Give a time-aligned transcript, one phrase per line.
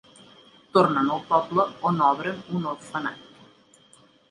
[0.77, 3.31] Tornen al poble on obren un orfenat.